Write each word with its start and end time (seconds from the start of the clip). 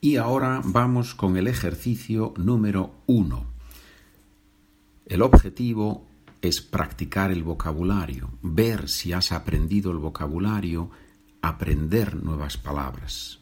Y 0.00 0.16
ahora 0.16 0.62
vamos 0.64 1.14
con 1.14 1.36
el 1.36 1.48
ejercicio 1.48 2.32
número 2.36 2.94
uno. 3.06 3.46
El 5.06 5.22
objetivo 5.22 6.06
es 6.40 6.60
practicar 6.60 7.32
el 7.32 7.42
vocabulario, 7.42 8.30
ver 8.42 8.88
si 8.88 9.12
has 9.12 9.32
aprendido 9.32 9.90
el 9.90 9.98
vocabulario, 9.98 10.90
aprender 11.42 12.14
nuevas 12.22 12.56
palabras. 12.56 13.40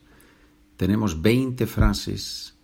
Tenemos 0.76 1.20
20 1.20 1.66
frases 1.66 2.54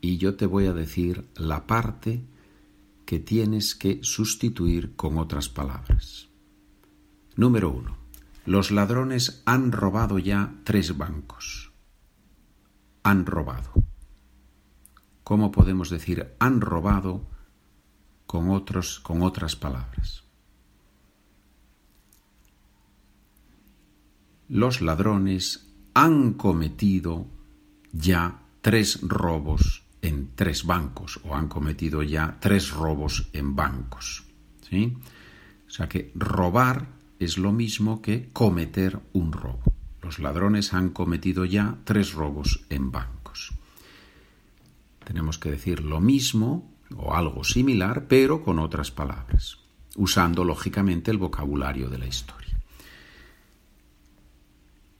y 0.00 0.18
yo 0.18 0.36
te 0.36 0.46
voy 0.46 0.66
a 0.66 0.72
decir 0.72 1.24
la 1.34 1.66
parte 1.66 2.22
que 3.04 3.18
tienes 3.18 3.74
que 3.74 3.98
sustituir 4.02 4.94
con 4.94 5.18
otras 5.18 5.48
palabras. 5.48 6.28
Número 7.34 7.70
uno. 7.70 7.96
Los 8.44 8.70
ladrones 8.70 9.42
han 9.46 9.72
robado 9.72 10.18
ya 10.18 10.54
tres 10.64 10.96
bancos. 10.96 11.67
Han 13.08 13.24
robado. 13.24 13.72
¿Cómo 15.24 15.50
podemos 15.50 15.88
decir 15.88 16.36
han 16.40 16.60
robado 16.60 17.26
con, 18.26 18.50
otros, 18.50 19.00
con 19.00 19.22
otras 19.22 19.56
palabras? 19.56 20.24
Los 24.46 24.82
ladrones 24.82 25.72
han 25.94 26.34
cometido 26.34 27.26
ya 27.92 28.42
tres 28.60 29.00
robos 29.00 29.84
en 30.02 30.34
tres 30.34 30.66
bancos 30.66 31.18
o 31.24 31.34
han 31.34 31.48
cometido 31.48 32.02
ya 32.02 32.36
tres 32.40 32.72
robos 32.72 33.30
en 33.32 33.56
bancos. 33.56 34.24
¿sí? 34.68 34.98
O 35.66 35.70
sea 35.70 35.88
que 35.88 36.12
robar 36.14 36.88
es 37.18 37.38
lo 37.38 37.52
mismo 37.52 38.02
que 38.02 38.28
cometer 38.34 39.00
un 39.14 39.32
robo. 39.32 39.67
Los 40.08 40.20
ladrones 40.20 40.72
han 40.72 40.88
cometido 40.88 41.44
ya 41.44 41.76
tres 41.84 42.14
robos 42.14 42.64
en 42.70 42.90
bancos. 42.90 43.52
Tenemos 45.04 45.36
que 45.36 45.50
decir 45.50 45.84
lo 45.84 46.00
mismo 46.00 46.72
o 46.96 47.14
algo 47.14 47.44
similar, 47.44 48.06
pero 48.08 48.42
con 48.42 48.58
otras 48.58 48.90
palabras, 48.90 49.58
usando 49.96 50.44
lógicamente 50.44 51.10
el 51.10 51.18
vocabulario 51.18 51.90
de 51.90 51.98
la 51.98 52.06
historia. 52.06 52.58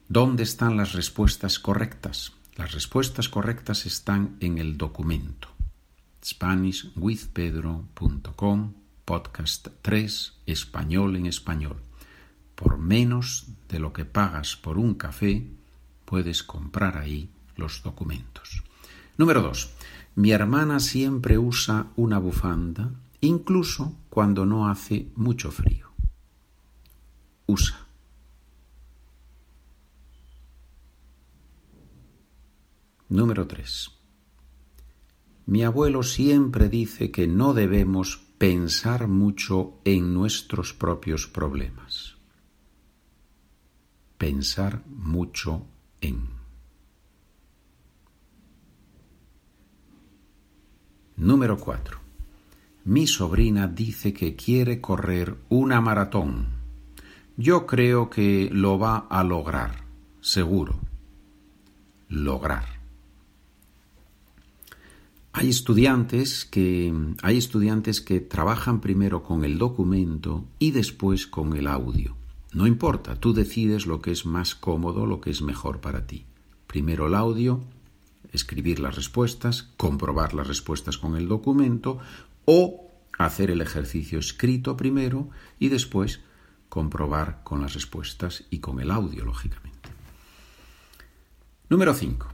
¿Dónde 0.07 0.43
están 0.43 0.77
las 0.77 0.93
respuestas 0.93 1.57
correctas? 1.57 2.33
Las 2.55 2.73
respuestas 2.73 3.29
correctas 3.29 3.87
están 3.87 4.37
en 4.41 4.59
el 4.59 4.77
documento 4.77 5.47
SpanishWithPedro.com 6.23 8.73
Podcast 9.05 9.69
3 9.81 10.33
Español 10.45 11.15
en 11.15 11.25
Español. 11.25 11.81
Por 12.53 12.77
menos 12.77 13.47
de 13.69 13.79
lo 13.79 13.93
que 13.93 14.05
pagas 14.05 14.55
por 14.55 14.77
un 14.77 14.95
café, 14.95 15.47
puedes 16.05 16.43
comprar 16.43 16.97
ahí 16.97 17.29
los 17.55 17.83
documentos. 17.83 18.63
Número 19.17 19.41
2. 19.41 19.69
Mi 20.15 20.31
hermana 20.31 20.79
siempre 20.79 21.37
usa 21.37 21.87
una 21.95 22.19
bufanda, 22.19 22.91
incluso 23.21 23.95
cuando 24.09 24.45
no 24.45 24.69
hace 24.69 25.07
mucho 25.15 25.51
frío. 25.51 25.87
Usa. 27.45 27.85
Número 33.09 33.47
3. 33.47 33.91
Mi 35.45 35.63
abuelo 35.63 36.03
siempre 36.03 36.69
dice 36.69 37.09
que 37.09 37.27
no 37.27 37.53
debemos 37.53 38.21
pensar 38.37 39.07
mucho 39.07 39.79
en 39.83 40.13
nuestros 40.13 40.73
propios 40.73 41.27
problemas. 41.27 42.18
Pensar 44.19 44.83
mucho 44.85 45.65
en. 46.01 46.27
Número 51.15 51.57
4. 51.57 51.97
Mi 52.83 53.07
sobrina 53.07 53.65
dice 53.67 54.11
que 54.11 54.35
quiere 54.35 54.81
correr 54.81 55.37
una 55.47 55.79
maratón. 55.79 56.47
Yo 57.37 57.65
creo 57.65 58.09
que 58.09 58.49
lo 58.51 58.77
va 58.77 59.07
a 59.09 59.23
lograr, 59.23 59.85
seguro. 60.19 60.81
Lograr. 62.09 62.65
Hay 65.31 65.47
estudiantes 65.47 66.43
que 66.43 66.93
hay 67.23 67.37
estudiantes 67.37 68.01
que 68.01 68.19
trabajan 68.19 68.81
primero 68.81 69.23
con 69.23 69.45
el 69.45 69.57
documento 69.57 70.43
y 70.59 70.71
después 70.71 71.25
con 71.25 71.55
el 71.55 71.67
audio. 71.67 72.18
No 72.51 72.65
importa, 72.65 73.15
tú 73.15 73.33
decides 73.33 73.85
lo 73.85 74.01
que 74.01 74.11
es 74.11 74.25
más 74.25 74.55
cómodo, 74.55 75.05
lo 75.05 75.21
que 75.21 75.29
es 75.29 75.41
mejor 75.41 75.81
para 75.81 76.07
ti. 76.07 76.25
Primero 76.65 77.07
el 77.07 77.15
audio, 77.15 77.63
escribir 78.31 78.79
las 78.79 78.95
respuestas, 78.95 79.63
comprobar 79.77 80.33
las 80.33 80.47
respuestas 80.47 80.97
con 80.97 81.15
el 81.15 81.27
documento 81.27 81.99
o 82.45 82.89
hacer 83.17 83.51
el 83.51 83.61
ejercicio 83.61 84.17
escrito 84.17 84.77
primero 84.77 85.29
y 85.59 85.69
después 85.69 86.21
comprobar 86.69 87.41
con 87.43 87.61
las 87.61 87.73
respuestas 87.73 88.45
y 88.49 88.59
con 88.59 88.79
el 88.79 88.91
audio, 88.91 89.25
lógicamente. 89.25 89.89
Número 91.69 91.93
5. 91.93 92.27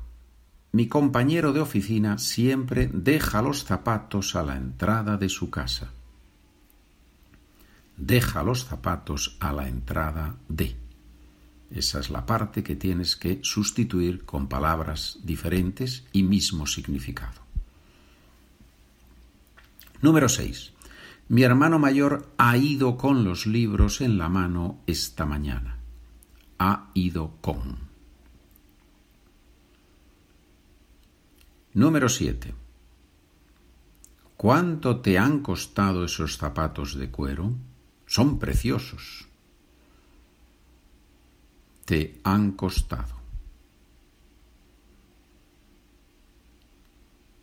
Mi 0.73 0.87
compañero 0.87 1.53
de 1.53 1.61
oficina 1.61 2.17
siempre 2.17 2.89
deja 2.93 3.41
los 3.41 3.63
zapatos 3.63 4.35
a 4.35 4.43
la 4.43 4.57
entrada 4.57 5.17
de 5.17 5.29
su 5.29 5.49
casa. 5.49 5.91
Deja 7.97 8.43
los 8.43 8.65
zapatos 8.65 9.37
a 9.39 9.53
la 9.53 9.67
entrada 9.67 10.35
de. 10.49 10.75
Esa 11.71 11.99
es 11.99 12.09
la 12.09 12.25
parte 12.25 12.63
que 12.63 12.75
tienes 12.75 13.15
que 13.15 13.39
sustituir 13.41 14.25
con 14.25 14.47
palabras 14.47 15.19
diferentes 15.23 16.05
y 16.11 16.23
mismo 16.23 16.67
significado. 16.67 17.41
Número 20.01 20.29
6. 20.29 20.73
Mi 21.29 21.43
hermano 21.43 21.79
mayor 21.79 22.31
ha 22.37 22.55
ido 22.57 22.97
con 22.97 23.23
los 23.23 23.47
libros 23.47 24.01
en 24.01 24.17
la 24.17 24.29
mano 24.29 24.79
esta 24.85 25.25
mañana. 25.25 25.79
Ha 26.59 26.91
ido 26.93 27.37
con. 27.41 27.77
Número 31.73 32.07
7. 32.07 32.53
¿Cuánto 34.37 35.01
te 35.01 35.17
han 35.17 35.39
costado 35.39 36.05
esos 36.05 36.37
zapatos 36.37 36.95
de 36.95 37.09
cuero? 37.09 37.53
Son 38.05 38.39
preciosos. 38.39 39.27
Te 41.85 42.19
han 42.23 42.51
costado. 42.53 43.15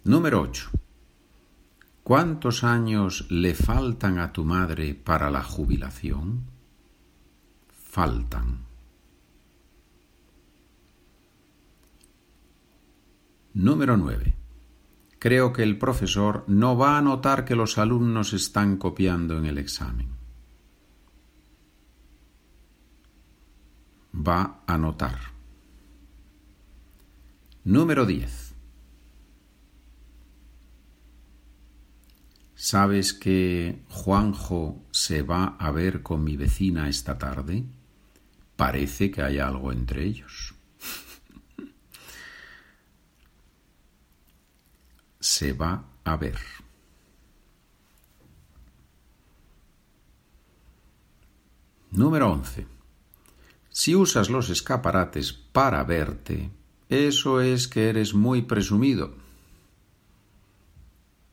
Número 0.05 0.41
8. 0.41 0.71
¿Cuántos 2.03 2.65
años 2.65 3.27
le 3.31 3.55
faltan 3.55 4.19
a 4.19 4.33
tu 4.33 4.45
madre 4.45 4.95
para 4.95 5.31
la 5.31 5.45
jubilación? 5.45 6.43
Faltan. 7.71 8.59
Número 13.55 13.97
9. 13.97 14.35
Creo 15.21 15.53
que 15.53 15.63
el 15.63 15.79
profesor 15.79 16.45
no 16.49 16.77
va 16.77 16.99
a 16.99 17.03
notar 17.03 17.45
que 17.45 17.55
los 17.55 17.79
alumnos 17.79 18.33
están 18.33 18.79
copiando 18.79 19.39
en 19.39 19.47
el 19.47 19.59
examen. 19.59 20.22
Va 24.25 24.63
a 24.67 24.79
notar. 24.79 25.19
Número 27.65 28.07
10. 28.07 28.55
¿Sabes 32.55 33.13
que 33.13 33.83
Juanjo 33.89 34.85
se 34.93 35.23
va 35.23 35.57
a 35.59 35.73
ver 35.73 36.03
con 36.03 36.23
mi 36.23 36.37
vecina 36.37 36.89
esta 36.89 37.19
tarde? 37.19 37.65
Parece 38.55 39.11
que 39.11 39.23
hay 39.23 39.41
algo 39.41 39.73
entre 39.73 40.05
ellos. 40.05 40.55
se 45.19 45.53
va 45.53 45.85
a 46.05 46.17
ver. 46.17 46.39
Número 51.91 52.31
11. 52.31 52.82
Si 53.73 53.97
usas 53.97 54.31
los 54.31 54.51
escaparates 54.51 55.33
para 55.33 55.83
verte, 55.83 56.51
eso 56.89 57.41
es 57.41 57.67
que 57.67 57.89
eres 57.89 58.15
muy 58.15 58.43
presumido. 58.43 59.15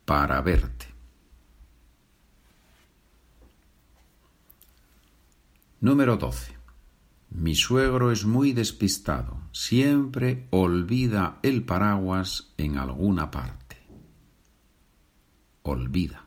Para 0.06 0.42
verte. 0.42 0.88
Número 5.82 6.18
12. 6.18 6.58
Mi 7.30 7.54
suegro 7.54 8.12
es 8.12 8.26
muy 8.26 8.54
despistado. 8.54 9.38
Siempre 9.52 10.48
olvida 10.50 11.38
el 11.44 11.64
paraguas 11.64 12.54
en 12.58 12.80
alguna 12.80 13.30
parte 13.30 13.70
olvida. 15.70 16.26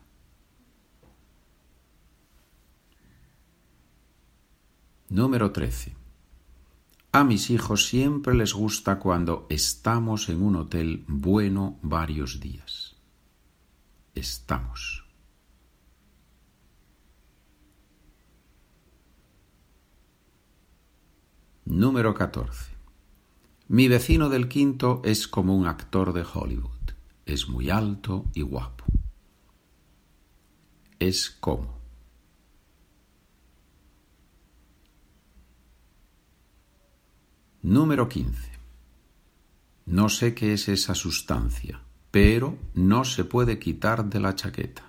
Número 5.09 5.51
13. 5.51 6.02
A 7.15 7.23
mis 7.23 7.51
hijos 7.51 7.85
siempre 7.85 8.33
les 8.33 8.53
gusta 8.53 8.97
cuando 8.97 9.45
estamos 9.51 10.29
en 10.29 10.41
un 10.41 10.55
hotel 10.55 11.05
bueno 11.07 11.77
varios 11.83 12.39
días. 12.39 12.95
Estamos. 14.15 15.05
Número 21.65 22.15
14. 22.15 22.73
Mi 23.67 23.87
vecino 23.87 24.29
del 24.29 24.49
quinto 24.49 25.03
es 25.05 25.27
como 25.27 25.55
un 25.55 25.67
actor 25.67 26.13
de 26.13 26.25
Hollywood. 26.33 26.95
Es 27.27 27.47
muy 27.47 27.69
alto 27.69 28.25
y 28.33 28.41
guapo. 28.41 28.85
Es 30.97 31.29
como. 31.29 31.82
Número 37.63 38.09
15. 38.09 38.51
No 39.85 40.09
sé 40.09 40.35
qué 40.35 40.51
es 40.51 40.67
esa 40.67 40.95
sustancia, 40.95 41.79
pero 42.11 42.57
no 42.73 43.05
se 43.05 43.23
puede 43.23 43.57
quitar 43.57 44.03
de 44.09 44.19
la 44.19 44.35
chaqueta. 44.35 44.83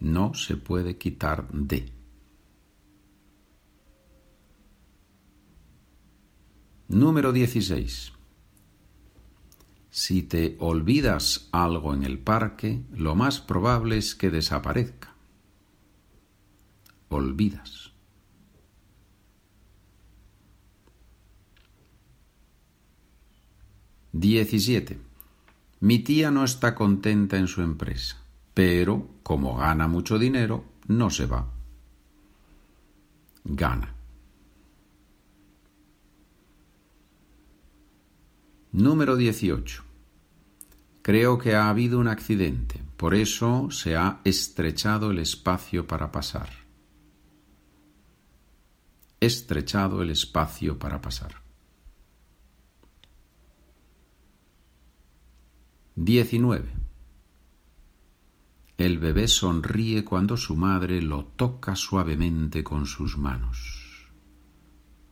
No 0.00 0.32
se 0.32 0.56
puede 0.56 0.96
quitar 0.96 1.46
de. 1.52 1.92
Número 6.88 7.34
16. 7.34 8.12
Si 9.90 10.22
te 10.22 10.56
olvidas 10.58 11.50
algo 11.52 11.92
en 11.92 12.02
el 12.02 12.18
parque, 12.18 12.80
lo 12.92 13.14
más 13.14 13.42
probable 13.42 13.98
es 13.98 14.14
que 14.14 14.30
desaparezca. 14.30 15.14
Olvidas. 17.10 17.91
Diecisiete. 24.22 25.00
Mi 25.80 25.98
tía 25.98 26.30
no 26.30 26.44
está 26.44 26.76
contenta 26.76 27.36
en 27.38 27.48
su 27.48 27.60
empresa, 27.60 28.18
pero 28.54 29.08
como 29.24 29.56
gana 29.56 29.88
mucho 29.88 30.16
dinero, 30.16 30.64
no 30.86 31.10
se 31.10 31.26
va. 31.26 31.50
Gana. 33.42 33.92
Número 38.70 39.16
18. 39.16 39.82
Creo 41.02 41.36
que 41.36 41.56
ha 41.56 41.68
habido 41.68 41.98
un 41.98 42.06
accidente, 42.06 42.80
por 42.96 43.16
eso 43.16 43.72
se 43.72 43.96
ha 43.96 44.20
estrechado 44.22 45.10
el 45.10 45.18
espacio 45.18 45.88
para 45.88 46.12
pasar. 46.12 46.48
Estrechado 49.18 50.00
el 50.00 50.10
espacio 50.10 50.78
para 50.78 51.00
pasar. 51.00 51.41
19. 56.04 56.68
El 58.76 58.98
bebé 58.98 59.28
sonríe 59.28 60.04
cuando 60.04 60.36
su 60.36 60.56
madre 60.56 61.00
lo 61.00 61.26
toca 61.26 61.76
suavemente 61.76 62.64
con 62.64 62.86
sus 62.86 63.16
manos. 63.16 64.10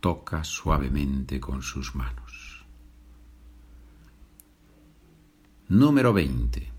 Toca 0.00 0.42
suavemente 0.42 1.38
con 1.38 1.62
sus 1.62 1.94
manos. 1.94 2.66
Número 5.68 6.12
20. 6.12 6.72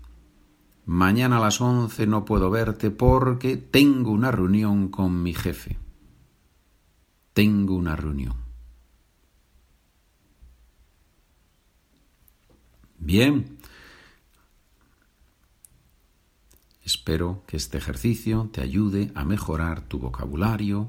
Mañana 0.84 1.38
a 1.38 1.40
las 1.40 1.62
11 1.62 2.06
no 2.06 2.26
puedo 2.26 2.50
verte 2.50 2.90
porque 2.90 3.56
tengo 3.56 4.10
una 4.10 4.30
reunión 4.30 4.88
con 4.88 5.22
mi 5.22 5.32
jefe. 5.32 5.78
Tengo 7.32 7.76
una 7.76 7.96
reunión. 7.96 8.36
Bien. 12.98 13.61
Espero 16.84 17.44
que 17.46 17.56
este 17.56 17.78
ejercicio 17.78 18.48
te 18.52 18.60
ayude 18.60 19.12
a 19.14 19.24
mejorar 19.24 19.82
tu 19.82 19.98
vocabulario 19.98 20.88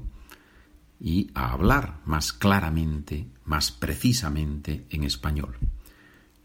y 1.00 1.30
a 1.34 1.52
hablar 1.52 2.00
más 2.04 2.32
claramente, 2.32 3.26
más 3.44 3.70
precisamente 3.70 4.86
en 4.90 5.04
español. 5.04 5.56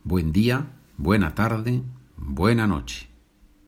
Buen 0.04 0.32
día 0.32 0.76
Buena 1.02 1.34
tarde, 1.34 1.82
buena 2.18 2.68
noche. 2.68 3.09